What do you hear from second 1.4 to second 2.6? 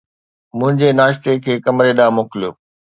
کي ڪمري ڏانهن موڪليو